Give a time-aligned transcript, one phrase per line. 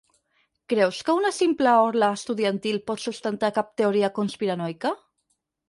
[0.71, 4.97] Creus que una simple orla estudiantil pot sustentar cap teoria conspiranoica?